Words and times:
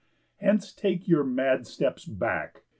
Hence, 0.37 0.73
take 0.73 1.07
your 1.07 1.23
mad 1.23 1.67
steps 1.67 2.05
back. 2.05 2.63